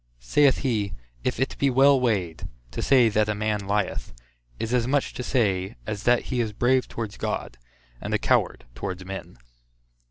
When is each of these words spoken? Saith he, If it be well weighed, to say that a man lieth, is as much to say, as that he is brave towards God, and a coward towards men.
Saith 0.19 0.57
he, 0.65 0.93
If 1.23 1.39
it 1.39 1.59
be 1.59 1.69
well 1.69 1.99
weighed, 2.01 2.47
to 2.71 2.81
say 2.81 3.07
that 3.09 3.29
a 3.29 3.35
man 3.35 3.67
lieth, 3.67 4.13
is 4.59 4.73
as 4.73 4.87
much 4.87 5.13
to 5.13 5.21
say, 5.21 5.75
as 5.85 6.01
that 6.05 6.23
he 6.33 6.41
is 6.41 6.53
brave 6.53 6.87
towards 6.87 7.17
God, 7.17 7.59
and 8.01 8.11
a 8.11 8.17
coward 8.17 8.65
towards 8.73 9.05
men. 9.05 9.37